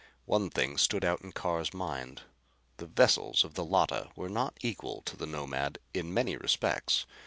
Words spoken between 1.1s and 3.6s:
in Carr's mind: the vessels of